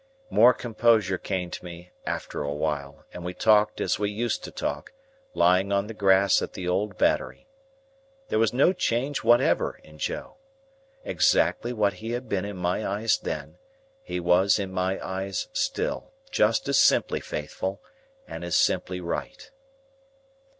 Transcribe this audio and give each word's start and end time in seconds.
More 0.31 0.51
composure 0.51 1.19
came 1.19 1.51
to 1.51 1.63
me 1.63 1.91
after 2.07 2.41
a 2.41 2.51
while, 2.55 3.05
and 3.13 3.23
we 3.23 3.35
talked 3.35 3.79
as 3.79 3.99
we 3.99 4.09
used 4.09 4.43
to 4.45 4.49
talk, 4.51 4.93
lying 5.35 5.71
on 5.71 5.85
the 5.85 5.93
grass 5.93 6.41
at 6.41 6.53
the 6.53 6.67
old 6.67 6.97
Battery. 6.97 7.45
There 8.29 8.39
was 8.39 8.51
no 8.51 8.73
change 8.73 9.23
whatever 9.23 9.79
in 9.83 9.99
Joe. 9.99 10.37
Exactly 11.03 11.71
what 11.71 11.93
he 12.01 12.13
had 12.13 12.27
been 12.27 12.45
in 12.45 12.57
my 12.57 12.83
eyes 12.83 13.19
then, 13.19 13.59
he 14.01 14.19
was 14.19 14.57
in 14.57 14.71
my 14.71 14.99
eyes 15.07 15.49
still; 15.53 16.11
just 16.31 16.67
as 16.67 16.79
simply 16.79 17.19
faithful, 17.19 17.79
and 18.27 18.43
as 18.43 18.55
simply 18.55 18.99
right. 19.01 19.51